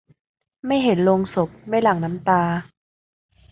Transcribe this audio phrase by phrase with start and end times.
[0.65, 2.43] ไม่เห็นโลงศพ ไม่หลั่งน้ำตา